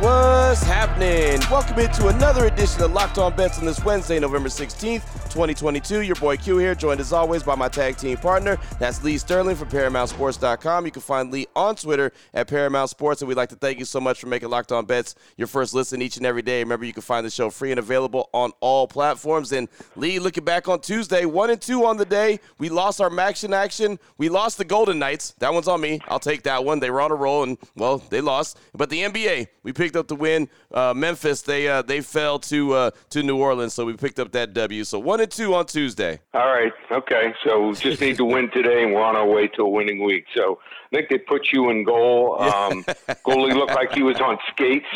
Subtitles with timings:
[0.00, 1.40] What's happening?
[1.48, 6.00] Welcome into another edition of Locked On Bets on this Wednesday, November 16th, 2022.
[6.00, 8.58] Your boy Q here, joined as always by my tag team partner.
[8.80, 10.84] That's Lee Sterling from ParamountSports.com.
[10.84, 13.84] You can find Lee on Twitter at Paramount Sports, and we'd like to thank you
[13.84, 16.58] so much for making Locked On Bets your first listen each and every day.
[16.58, 19.52] Remember, you can find the show free and available on all platforms.
[19.52, 22.40] And Lee, looking back on Tuesday, one and two on the day.
[22.58, 24.00] We lost our action action.
[24.18, 25.34] We lost the Golden Knights.
[25.38, 26.00] That one's on me.
[26.08, 26.80] I'll take that one.
[26.80, 28.58] They were on a roll, and well, they lost.
[28.74, 30.48] But the NBA, we picked up the win.
[30.72, 34.32] Uh, Memphis, they uh, they fell to uh, to New Orleans, so we picked up
[34.32, 34.84] that W.
[34.84, 36.20] So one and two on Tuesday.
[36.32, 37.34] All right, okay.
[37.46, 40.02] So we just need to win today, and we're on our way to a winning
[40.02, 40.24] week.
[40.34, 40.58] So
[40.92, 42.40] I think they put you in goal.
[42.40, 42.84] Um,
[43.26, 44.86] goalie looked like he was on skates,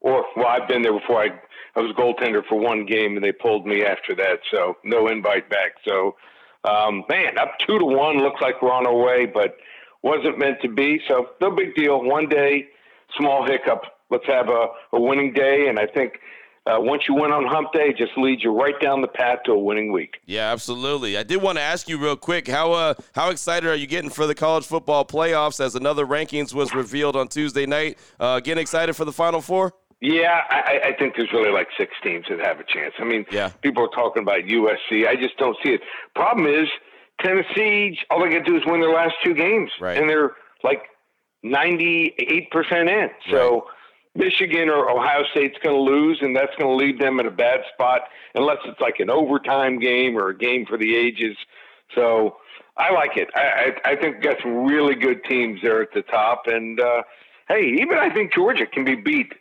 [0.00, 1.22] or well, I've been there before.
[1.22, 1.28] I
[1.74, 4.40] I was goaltender for one game, and they pulled me after that.
[4.50, 5.76] So no invite back.
[5.86, 6.16] So
[6.64, 8.18] um, man, up two to one.
[8.18, 9.56] Looks like we're on our way, but
[10.02, 11.00] wasn't meant to be.
[11.08, 12.02] So no big deal.
[12.02, 12.68] One day
[13.18, 13.82] small hiccup.
[14.12, 15.66] Let's have a, a winning day.
[15.68, 16.20] And I think
[16.66, 19.38] uh, once you win on hump day, it just leads you right down the path
[19.46, 20.18] to a winning week.
[20.26, 21.16] Yeah, absolutely.
[21.16, 24.10] I did want to ask you real quick how uh, how excited are you getting
[24.10, 27.98] for the college football playoffs as another rankings was revealed on Tuesday night?
[28.20, 29.72] Uh, getting excited for the Final Four?
[30.00, 32.92] Yeah, I, I think there's really like six teams that have a chance.
[32.98, 33.50] I mean, yeah.
[33.62, 35.06] people are talking about USC.
[35.06, 35.80] I just don't see it.
[36.16, 36.68] Problem is,
[37.20, 39.96] Tennessee, all they got to do is win their last two games, right.
[39.96, 40.32] and they're
[40.64, 40.82] like
[41.44, 43.10] 98% in.
[43.30, 43.62] So right.
[44.14, 47.30] Michigan or Ohio State's going to lose, and that's going to leave them in a
[47.30, 48.02] bad spot
[48.34, 51.36] unless it's like an overtime game or a game for the ages.
[51.94, 52.36] So
[52.76, 53.28] I like it.
[53.34, 56.42] I, I, I think some really good teams there at the top.
[56.46, 57.02] And uh,
[57.48, 59.32] hey, even I think Georgia can be beat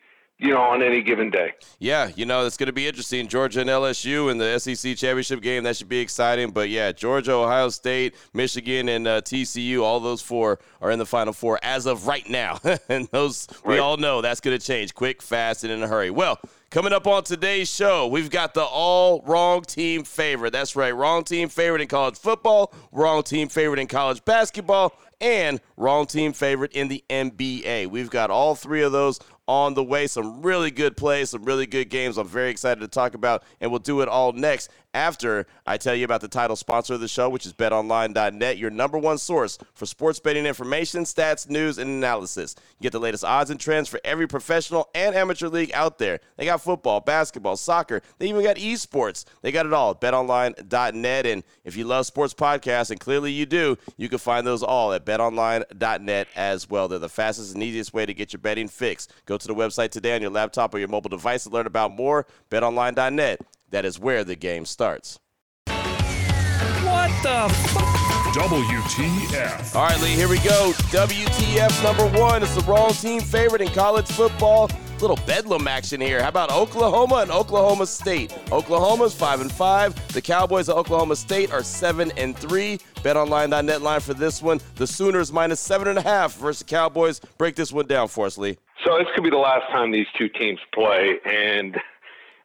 [0.41, 1.53] you know, on any given day.
[1.77, 3.27] Yeah, you know, it's going to be interesting.
[3.27, 5.63] Georgia and LSU in the SEC championship game.
[5.63, 6.49] That should be exciting.
[6.49, 11.05] But yeah, Georgia, Ohio State, Michigan, and uh, TCU, all those four are in the
[11.05, 12.59] Final Four as of right now.
[12.89, 13.73] and those, right.
[13.75, 16.09] we all know that's going to change quick, fast, and in a hurry.
[16.09, 16.39] Well,
[16.71, 20.51] Coming up on today's show, we've got the all wrong team favorite.
[20.51, 25.59] That's right, wrong team favorite in college football, wrong team favorite in college basketball, and
[25.75, 27.87] wrong team favorite in the NBA.
[27.87, 30.07] We've got all three of those on the way.
[30.07, 32.17] Some really good plays, some really good games.
[32.17, 35.95] I'm very excited to talk about, and we'll do it all next after I tell
[35.95, 39.57] you about the title sponsor of the show, which is betonline.net, your number one source
[39.73, 42.55] for sports betting information, stats, news, and analysis.
[42.79, 46.19] You get the latest odds and trends for every professional and amateur league out there.
[46.37, 48.01] They got football, basketball, soccer.
[48.17, 49.25] They even got esports.
[49.41, 51.25] They got it all at betonline.net.
[51.25, 54.93] And if you love sports podcasts, and clearly you do, you can find those all
[54.93, 56.87] at betonline.net as well.
[56.87, 59.07] They're the fastest and easiest way to get your betting fix.
[59.31, 61.95] Go to the website today on your laptop or your mobile device to learn about
[61.95, 62.27] more.
[62.49, 65.21] BetOnline.net that is where the game starts.
[65.67, 67.91] What the f-
[68.35, 69.73] WTF.
[69.73, 70.73] All right, Lee, here we go.
[70.73, 72.43] WTF number one.
[72.43, 74.69] It's the wrong team favorite in college football.
[74.99, 76.21] Little bedlam action here.
[76.21, 78.37] How about Oklahoma and Oklahoma State?
[78.51, 79.95] Oklahoma's five and five.
[80.13, 82.79] The Cowboys of Oklahoma State are seven and three.
[82.97, 84.59] BetOnline.net line for this one.
[84.75, 87.19] The Sooners minus seven and a half versus the Cowboys.
[87.37, 88.57] Break this one down for us, Lee.
[88.85, 91.77] So this could be the last time these two teams play, and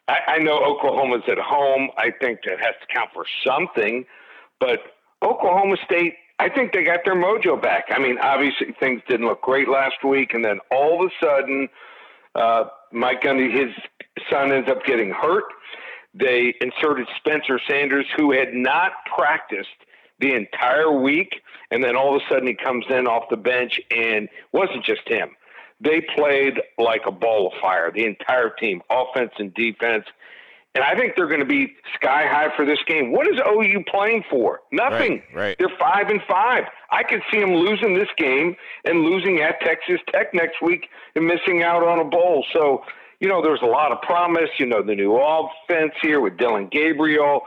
[0.06, 1.88] I, I know Oklahoma's at home.
[1.96, 4.04] I think that has to count for something,
[4.60, 4.80] but
[5.22, 7.86] Oklahoma State, I think they got their mojo back.
[7.90, 11.68] I mean, obviously things didn't look great last week, and then all of a sudden,
[12.34, 13.74] uh, Mike Gundy, his
[14.30, 15.44] son, ends up getting hurt.
[16.12, 19.68] They inserted Spencer Sanders, who had not practiced
[20.20, 23.80] the entire week, and then all of a sudden he comes in off the bench,
[23.90, 25.30] and wasn't just him
[25.80, 30.04] they played like a ball of fire, the entire team, offense and defense.
[30.74, 33.10] And I think they're going to be sky high for this game.
[33.12, 34.60] What is OU playing for?
[34.72, 35.22] Nothing.
[35.34, 35.56] Right, right.
[35.58, 36.64] They're five and five.
[36.90, 41.26] I could see them losing this game and losing at Texas Tech next week and
[41.26, 42.44] missing out on a bowl.
[42.52, 42.84] So,
[43.20, 44.50] you know, there's a lot of promise.
[44.58, 47.42] You know, the new offense here with Dillon Gabriel.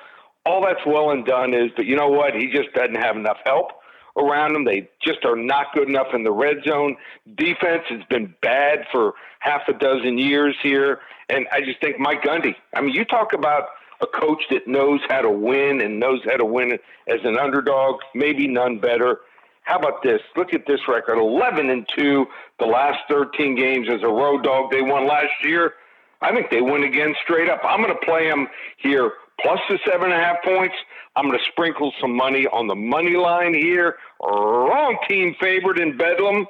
[0.46, 2.34] All that's well and done is, but you know what?
[2.34, 3.79] He just doesn't have enough help
[4.20, 4.66] around them.
[4.66, 6.96] They just are not good enough in the red zone.
[7.36, 11.00] Defense has been bad for half a dozen years here.
[11.30, 13.70] And I just think Mike Gundy, I mean, you talk about
[14.02, 16.74] a coach that knows how to win and knows how to win
[17.08, 19.20] as an underdog, maybe none better.
[19.64, 20.22] How about this?
[20.36, 22.26] Look at this record 11 and 2,
[22.60, 24.72] the last 13 games as a road dog.
[24.72, 25.74] They won last year.
[26.22, 27.62] I think they win again straight up.
[27.64, 29.12] I'm going to play them here
[29.42, 30.76] plus the seven and a half points.
[31.20, 33.98] I'm going to sprinkle some money on the money line here.
[34.22, 36.48] Wrong team favorite in Bedlam.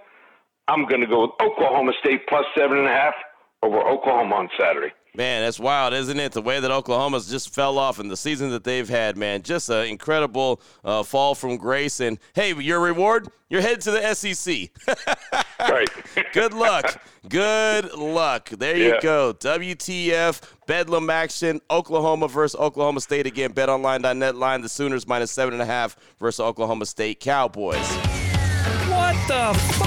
[0.68, 3.16] I'm going to go with Oklahoma State plus seven and a half
[3.64, 4.94] over Oklahoma on Saturday.
[5.16, 6.34] Man, that's wild, isn't it?
[6.34, 9.42] The way that Oklahoma's just fell off in the season that they've had, man.
[9.42, 12.00] Just an incredible uh, fall from grace.
[12.00, 14.70] And hey, your reward, you're headed to the SEC.
[15.60, 15.90] right.
[16.34, 17.02] Good luck.
[17.28, 18.50] Good luck.
[18.50, 19.02] There you yeah.
[19.02, 19.34] go.
[19.34, 23.54] WTF, Bedlam action, Oklahoma versus Oklahoma State again.
[23.54, 27.78] BetOnline.net line, the Sooners minus seven and a half versus Oklahoma State Cowboys.
[28.88, 29.80] What the f-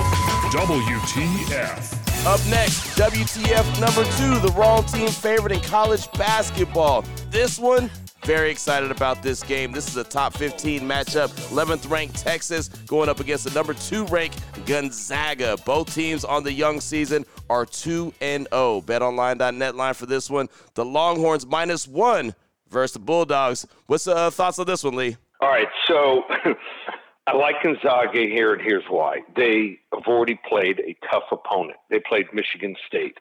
[0.53, 1.99] WTF.
[2.25, 7.03] Up next, WTF number two, the wrong team favorite in college basketball.
[7.31, 7.91] This one,
[8.25, 9.73] very excited about this game.
[9.73, 11.29] This is a top 15 matchup.
[11.51, 15.57] 11th ranked Texas going up against the number two ranked Gonzaga.
[15.65, 18.83] Both teams on the young season are 2 and 0.
[18.83, 20.49] BetOnline.net line for this one.
[20.75, 22.35] The Longhorns minus one
[22.71, 23.67] versus the Bulldogs.
[23.87, 25.17] What's the uh, thoughts on this one, Lee?
[25.41, 26.23] All right, so
[27.27, 29.23] I like Gonzaga here, and here's why.
[29.35, 31.79] They have already played a tough opponent.
[31.91, 33.19] They played Michigan State.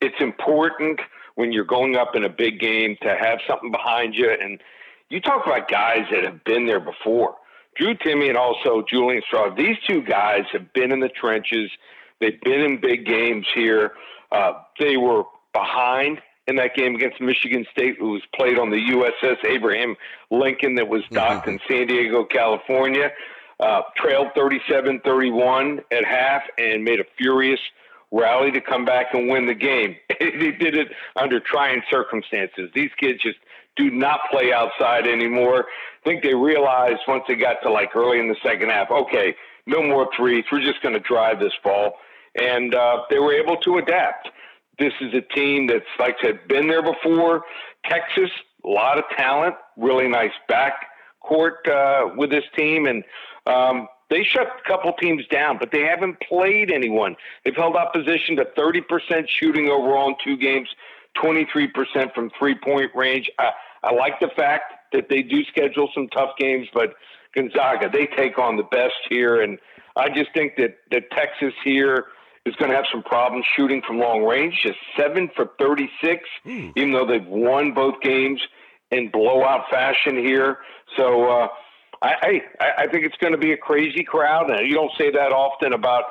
[0.00, 1.00] It's important
[1.38, 4.28] when you're going up in a big game to have something behind you.
[4.28, 4.60] And
[5.08, 7.36] you talk about guys that have been there before.
[7.76, 9.54] Drew Timme and also Julian Straw.
[9.54, 11.70] These two guys have been in the trenches.
[12.20, 13.92] They've been in big games here.
[14.32, 18.76] Uh, they were behind in that game against Michigan State, who was played on the
[18.76, 19.94] USS Abraham
[20.32, 23.12] Lincoln that was docked in San Diego, California
[23.60, 27.60] uh, trailed 37 31 at half and made a furious
[28.10, 29.96] rally to come back and win the game.
[30.20, 32.70] they did it under trying circumstances.
[32.74, 33.38] These kids just
[33.76, 35.66] do not play outside anymore.
[36.04, 39.34] I think they realized once they got to like early in the second half, okay,
[39.66, 40.44] no more threes.
[40.50, 41.94] We're just going to drive this ball.
[42.40, 44.28] And uh, they were able to adapt.
[44.78, 47.42] This is a team that's, like I said, been there before.
[47.84, 48.30] Texas,
[48.64, 50.74] a lot of talent, really nice back
[51.20, 52.86] court uh, with this team.
[52.86, 53.04] And
[53.46, 57.16] um, they shut a couple teams down, but they haven't played anyone.
[57.44, 60.68] They've held opposition to 30% shooting overall in two games,
[61.22, 63.30] 23% from three point range.
[63.38, 63.50] I,
[63.82, 66.94] I like the fact that they do schedule some tough games, but
[67.34, 69.42] Gonzaga, they take on the best here.
[69.42, 69.58] And
[69.96, 72.06] I just think that, that Texas here
[72.46, 74.58] is going to have some problems shooting from long range.
[74.62, 76.72] Just seven for 36, mm.
[76.76, 78.40] even though they've won both games
[78.90, 80.58] in blowout fashion here.
[80.96, 81.48] So, uh,
[82.02, 85.10] I, I, I think it's going to be a crazy crowd, and you don't say
[85.10, 86.04] that often about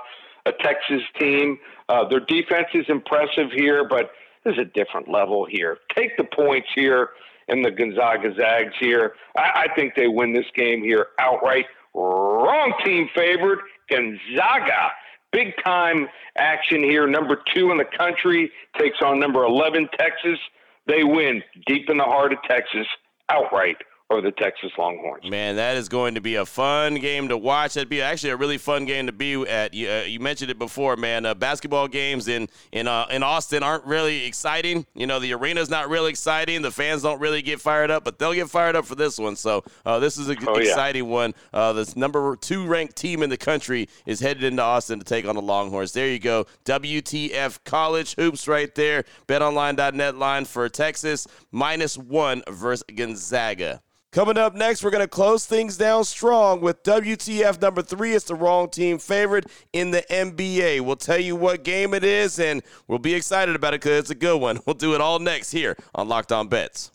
[0.45, 1.59] a Texas team.
[1.89, 4.11] Uh, their defense is impressive here, but
[4.43, 5.77] there's a different level here.
[5.95, 7.09] Take the points here
[7.47, 9.13] in the Gonzaga Zags here.
[9.37, 11.65] I, I think they win this game here outright.
[11.93, 14.91] Wrong team favored, Gonzaga.
[15.31, 16.07] Big time
[16.37, 17.07] action here.
[17.07, 20.39] Number two in the country takes on number 11, Texas.
[20.87, 22.87] They win deep in the heart of Texas
[23.29, 23.77] outright
[24.09, 25.30] or the Texas Longhorns.
[25.30, 27.74] Man, that is going to be a fun game to watch.
[27.74, 29.74] That'd be actually a really fun game to be at.
[29.74, 31.25] You, uh, you mentioned it before, man.
[31.25, 34.86] Uh, basketball games in in uh, in Austin aren't really exciting.
[34.95, 36.62] You know, the arena's not really exciting.
[36.62, 39.36] The fans don't really get fired up, but they'll get fired up for this one.
[39.36, 41.12] So uh, this is an oh, exciting yeah.
[41.12, 41.33] one.
[41.54, 45.27] Uh, this number two ranked team in the country is headed into Austin to take
[45.27, 45.92] on the Longhorns.
[45.92, 46.45] There you go.
[46.63, 49.04] WTF college hoops right there.
[49.27, 53.81] BetOnline.net line for Texas minus one versus Gonzaga.
[54.17, 58.13] Coming up next, we're going to close things down strong with WTF number three.
[58.13, 60.81] It's the wrong team favorite in the NBA.
[60.81, 64.09] We'll tell you what game it is, and we'll be excited about it because it's
[64.09, 64.57] a good one.
[64.65, 66.92] We'll do it all next here on Locked On Bets.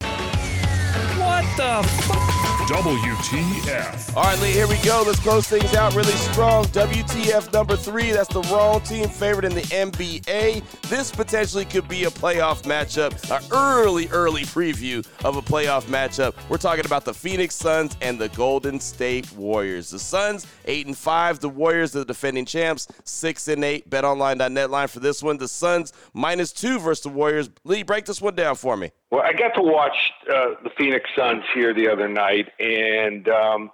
[0.00, 2.32] What the f-
[2.66, 4.16] WTF.
[4.16, 5.02] All right, Lee, here we go.
[5.04, 6.64] Let's close things out really strong.
[6.66, 8.12] WTF number three.
[8.12, 10.62] That's the wrong team favorite in the NBA.
[10.88, 16.32] This potentially could be a playoff matchup, an early, early preview of a playoff matchup.
[16.48, 19.90] We're talking about the Phoenix Suns and the Golden State Warriors.
[19.90, 21.40] The Suns, 8 and 5.
[21.40, 23.90] The Warriors, the defending champs, 6 and 8.
[23.90, 25.36] BetOnline.net line for this one.
[25.36, 27.50] The Suns, minus two versus the Warriors.
[27.64, 28.92] Lee, break this one down for me.
[29.10, 29.92] Well, I got to watch
[30.26, 33.70] uh, the Phoenix Suns here the other night, and um,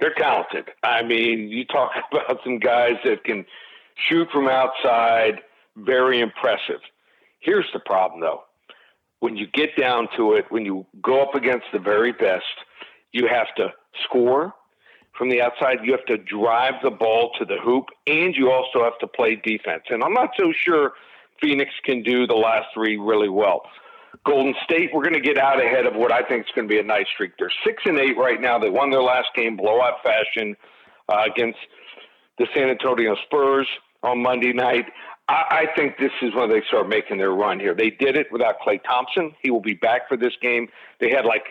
[0.00, 0.68] they're talented.
[0.82, 3.46] I mean, you talk about some guys that can
[4.10, 5.40] shoot from outside,
[5.74, 6.82] very impressive.
[7.40, 8.42] Here's the problem, though.
[9.20, 12.44] When you get down to it, when you go up against the very best,
[13.12, 13.72] you have to
[14.04, 14.54] score
[15.16, 15.78] from the outside.
[15.82, 19.34] You have to drive the ball to the hoop, and you also have to play
[19.34, 19.82] defense.
[19.90, 20.92] And I'm not so sure
[21.40, 23.62] Phoenix can do the last three really well.
[24.24, 26.72] Golden State, we're going to get out ahead of what I think is going to
[26.72, 27.32] be a nice streak.
[27.38, 28.58] They're six and eight right now.
[28.58, 30.56] They won their last game blowout fashion
[31.08, 31.58] uh, against
[32.38, 33.66] the San Antonio Spurs
[34.02, 34.86] on Monday night.
[35.28, 37.74] I, I think this is when they start making their run here.
[37.74, 39.34] They did it without Klay Thompson.
[39.42, 40.68] He will be back for this game.
[41.00, 41.44] They had like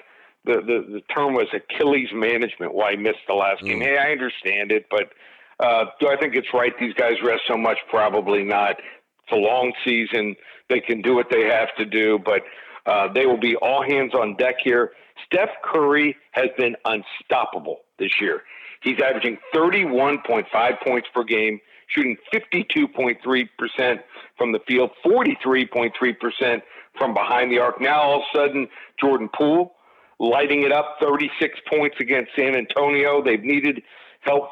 [0.46, 2.74] the the, the term was Achilles management.
[2.74, 3.68] Why he missed the last mm.
[3.68, 3.82] game?
[3.82, 5.12] Hey, I understand it, but
[5.60, 7.78] Uh, do I think it's right these guys rest so much?
[7.90, 8.76] Probably not.
[9.24, 10.36] It's a long season.
[10.70, 12.44] They can do what they have to do, but
[12.86, 14.92] uh, they will be all hands on deck here.
[15.26, 18.44] Steph Curry has been unstoppable this year.
[18.84, 24.00] He's averaging 31.5 points per game, shooting 52.3%
[24.38, 26.62] from the field, 43.3%
[26.98, 27.80] from behind the arc.
[27.80, 28.68] Now, all of a sudden,
[29.00, 29.74] Jordan Poole
[30.20, 33.24] lighting it up 36 points against San Antonio.
[33.24, 33.82] They've needed
[34.22, 34.50] help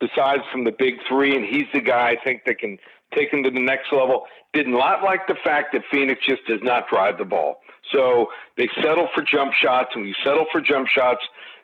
[0.00, 2.78] besides from the big three, and he's the guy I think that can
[3.14, 4.26] take them to the next level.
[4.52, 7.60] Did not like the fact that Phoenix just does not drive the ball.
[7.92, 11.20] So they settle for jump shots, and when you settle for jump shots,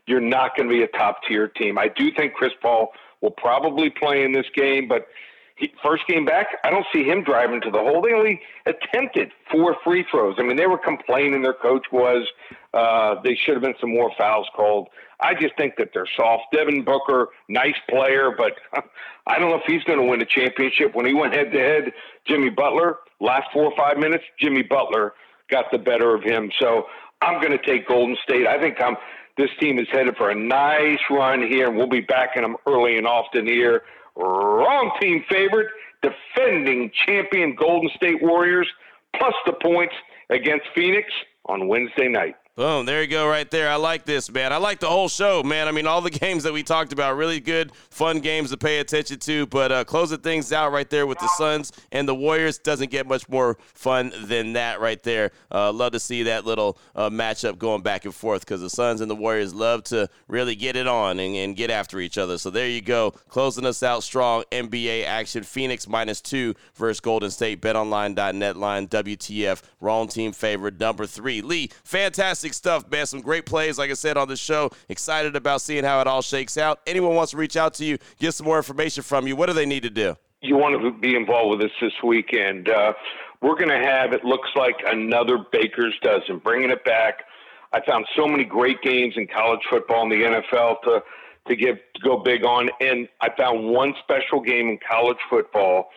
[0.06, 1.78] you're not going to be a top tier team.
[1.78, 2.92] I do think Chris Paul
[3.24, 5.08] will probably play in this game, but
[5.56, 8.02] he, first game back, I don't see him driving to the hole.
[8.02, 10.36] They only attempted four free throws.
[10.38, 11.42] I mean, they were complaining.
[11.42, 12.26] Their coach was
[12.74, 14.88] uh, they should have been some more fouls called.
[15.20, 16.44] I just think that they're soft.
[16.52, 18.52] Devin Booker, nice player, but
[19.26, 20.94] I don't know if he's going to win a championship.
[20.94, 21.92] When he went head to head,
[22.26, 25.14] Jimmy Butler, last four or five minutes, Jimmy Butler
[25.50, 26.50] got the better of him.
[26.60, 26.86] So
[27.22, 28.46] I'm going to take Golden State.
[28.46, 28.96] I think I'm.
[29.36, 32.98] This team is headed for a nice run here, and we'll be backing them early
[32.98, 33.82] and often here.
[34.16, 35.68] Wrong team favorite,
[36.02, 38.68] defending champion Golden State Warriors,
[39.16, 39.94] plus the points
[40.30, 41.08] against Phoenix
[41.46, 42.36] on Wednesday night.
[42.56, 43.68] Boom, there you go, right there.
[43.68, 44.52] I like this, man.
[44.52, 45.66] I like the whole show, man.
[45.66, 48.78] I mean, all the games that we talked about, really good, fun games to pay
[48.78, 49.46] attention to.
[49.46, 53.08] But uh, closing things out right there with the Suns and the Warriors doesn't get
[53.08, 55.32] much more fun than that right there.
[55.50, 59.00] Uh, love to see that little uh, matchup going back and forth because the Suns
[59.00, 62.38] and the Warriors love to really get it on and, and get after each other.
[62.38, 64.44] So there you go, closing us out strong.
[64.52, 67.60] NBA action: Phoenix minus two versus Golden State.
[67.60, 69.60] BetOnline.net line WTF.
[69.80, 71.42] Wrong team favorite number three.
[71.42, 73.06] Lee, fantastic fantastic stuff, man.
[73.06, 74.70] Some great plays, like I said on the show.
[74.88, 76.80] Excited about seeing how it all shakes out.
[76.86, 79.52] Anyone wants to reach out to you, get some more information from you, what do
[79.52, 80.16] they need to do?
[80.42, 82.68] You want to be involved with us this weekend.
[82.68, 82.92] Uh,
[83.40, 87.24] we're going to have, it looks like, another Baker's Dozen, bringing it back.
[87.72, 91.02] I found so many great games in college football and the NFL to
[91.46, 95.90] to give to go big on, and I found one special game in college football.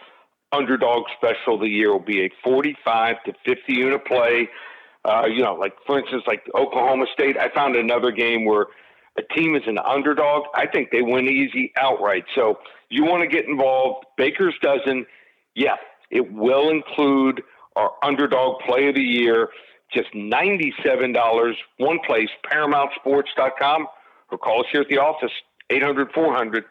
[0.52, 4.50] Underdog special of the year will be a 45 to 50 unit play
[5.06, 8.68] uh, you know, like for instance, like Oklahoma State, I found another game where
[9.18, 10.44] a team is an underdog.
[10.54, 12.26] I think they win easy outright.
[12.36, 14.06] So you want to get involved.
[14.18, 15.06] Baker's dozen,
[15.56, 15.76] yeah,
[16.12, 17.42] it will include
[17.76, 19.50] our underdog play of the year.
[19.94, 23.88] Just $97, one place, ParamountSports.com,
[24.32, 25.32] or call us here at the office,
[25.70, 26.66] 800 400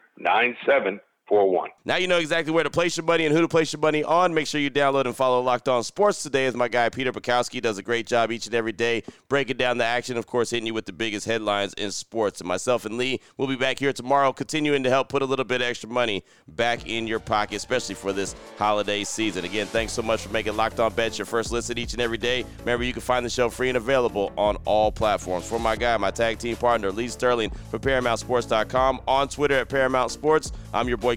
[1.27, 1.69] 401.
[1.83, 4.03] Now you know exactly where to place your money and who to place your money
[4.03, 4.33] on.
[4.33, 7.61] Make sure you download and follow Locked On Sports today as my guy Peter Bukowski
[7.61, 10.67] does a great job each and every day breaking down the action, of course, hitting
[10.67, 12.39] you with the biggest headlines in sports.
[12.39, 15.45] And myself and Lee will be back here tomorrow continuing to help put a little
[15.45, 19.43] bit extra money back in your pocket, especially for this holiday season.
[19.43, 22.17] Again, thanks so much for making Locked On Bets your first listen each and every
[22.17, 22.45] day.
[22.59, 25.47] Remember, you can find the show free and available on all platforms.
[25.47, 30.11] For my guy, my tag team partner, Lee Sterling from ParamountSports.com, on Twitter at Paramount
[30.11, 30.53] Sports.
[30.73, 31.16] I'm your boy